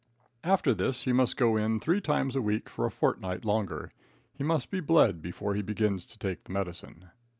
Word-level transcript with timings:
After 0.43 0.73
this 0.73 1.03
he 1.03 1.13
must 1.13 1.37
go 1.37 1.55
in 1.57 1.79
three 1.79 2.01
times 2.01 2.35
a 2.35 2.41
week 2.41 2.69
for 2.69 2.87
a 2.87 2.89
fortnight 2.89 3.45
longer. 3.45 3.91
He 4.33 4.43
must 4.43 4.71
be 4.71 4.79
bled 4.79 5.21
before 5.21 5.53
he 5.53 5.61
begins 5.61 6.07
to 6.07 6.17
take 6.17 6.45
the 6.45 6.51
medicine." 6.53 7.11